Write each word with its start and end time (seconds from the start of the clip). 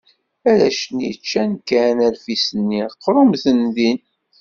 Arrac-nni 0.49 1.11
ččan 1.19 1.51
kan 1.69 1.97
rfis-nni, 2.13 2.83
qrumten 3.03 3.59
din. 3.75 3.99